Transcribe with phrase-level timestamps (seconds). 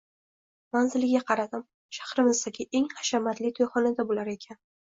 [0.77, 1.65] Manziliga qaradim,
[1.97, 4.63] shahrimizdagi eng hashamatli to`yxonada bo`lar ekan